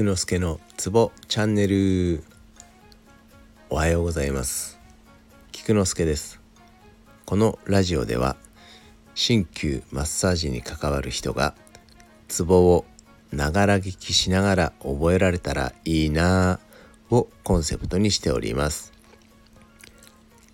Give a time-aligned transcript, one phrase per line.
[0.00, 2.24] 菊之助のツボチャンネル。
[3.68, 4.80] おはようございます。
[5.52, 6.40] 菊之助です。
[7.26, 8.38] このラジオでは
[9.14, 11.54] 鍼灸マッサージに関わる人が
[12.28, 12.86] ツボを
[13.30, 18.94] ながら聞きしながら覚えられたらいいなぁをコンセプトにしております。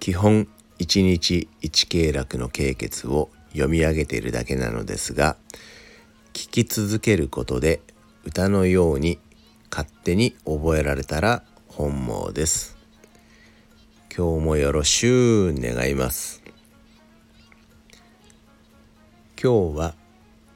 [0.00, 0.48] 基本
[0.80, 5.38] 1日1経絡の経血を読み上げているだけなのですが
[6.34, 7.80] 聞き続けることで
[8.26, 9.18] 歌のように
[9.70, 12.76] 勝手に覚えられたら本望です。
[14.14, 16.42] 今日もよろしゅう願います。
[19.42, 19.94] 今日は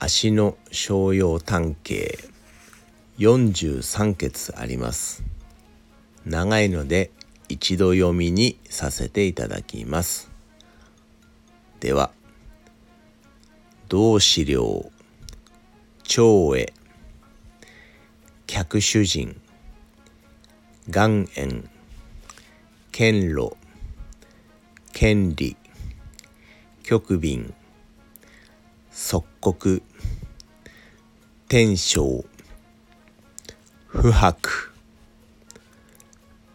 [0.00, 2.18] 足の商用単形。
[3.18, 5.23] 43節あります。
[6.26, 7.12] 長いので
[7.48, 10.30] 一度読みにさせていただきます。
[11.78, 12.10] では
[13.88, 14.90] 同資料
[16.02, 16.73] 長へ
[18.55, 19.35] 客主人。
[20.87, 21.65] 岩塩。
[22.93, 23.57] 権路
[24.93, 25.57] 権利。
[26.85, 27.52] 局便
[28.93, 29.80] 即刻
[31.49, 32.23] 天正
[33.88, 34.37] 不白。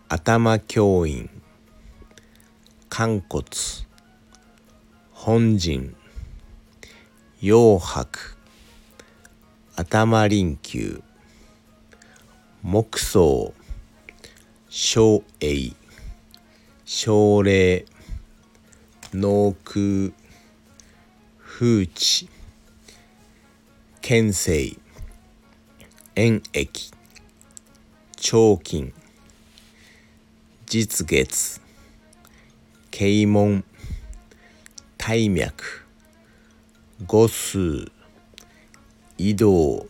[0.07, 1.27] 頭教員
[2.87, 3.43] 肝骨。
[5.13, 5.93] 本陣。
[7.41, 8.07] 腰白。
[9.75, 11.08] 頭臨球。
[12.61, 13.53] 木草
[14.69, 15.71] 小栄
[16.85, 17.85] 奨励
[19.13, 20.11] 農空
[21.41, 22.27] 風地
[24.01, 24.77] 県政
[26.15, 26.91] 塩液
[28.17, 28.91] 長金
[30.65, 31.61] 実月
[32.91, 33.63] 啓門
[34.97, 35.85] 大脈
[37.07, 37.89] 五数
[39.17, 39.87] 移動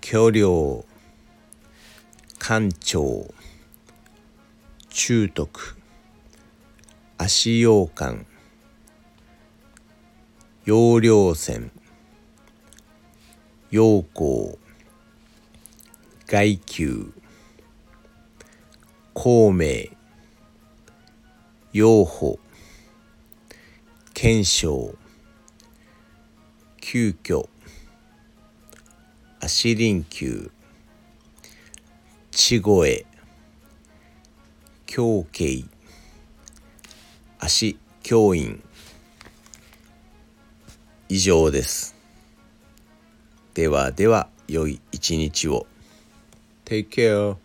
[0.00, 0.84] 巨量
[2.48, 3.34] 官庁
[4.88, 5.74] 中徳。
[7.18, 8.24] 足洋館。
[10.64, 11.70] 陽陵線。
[13.70, 14.56] 陽光。
[16.28, 17.12] 外宮。
[19.12, 19.90] 孔明。
[21.72, 22.38] 養護
[24.14, 24.94] 検証
[26.80, 27.48] 急遽。
[29.40, 30.52] 足臨球
[32.48, 33.04] 越声
[34.86, 35.64] 狂慶
[37.40, 38.62] 足教員
[41.08, 41.96] 以上です。
[43.54, 45.66] ではでは良い一日を。
[46.64, 47.36] Take care